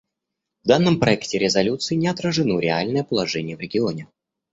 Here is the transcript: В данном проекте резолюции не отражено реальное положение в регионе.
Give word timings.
В 0.63 0.67
данном 0.67 0.99
проекте 0.99 1.37
резолюции 1.37 1.93
не 1.93 2.07
отражено 2.07 2.57
реальное 2.57 3.03
положение 3.03 3.55
в 3.55 3.59
регионе. 3.59 4.07